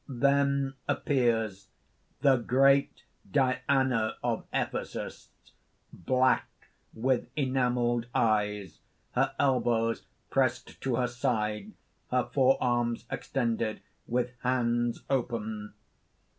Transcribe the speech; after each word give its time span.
_)(Then 0.19 0.73
appears:) 0.87 1.67
THE 2.21 2.37
GREAT 2.37 3.03
DIANA 3.29 4.15
OF 4.23 4.47
EPHESUS 4.51 5.29
(_black 5.95 6.41
with 6.91 7.29
enamelled 7.35 8.07
eyes, 8.15 8.79
her 9.11 9.35
elbows 9.37 10.07
pressed 10.31 10.81
to 10.81 10.95
her 10.95 11.07
side, 11.07 11.73
her 12.09 12.27
forearms 12.33 13.05
extended, 13.11 13.81
with 14.07 14.31
hands 14.41 15.03
open. 15.07 15.75